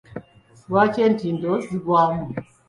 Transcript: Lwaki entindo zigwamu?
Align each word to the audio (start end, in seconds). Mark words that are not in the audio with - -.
Lwaki 0.69 0.99
entindo 1.09 1.49
zigwamu? 1.65 2.23